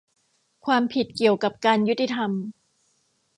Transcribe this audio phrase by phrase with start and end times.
[0.65, 2.31] ความผิดเกี่ยวกับการยุติธรรม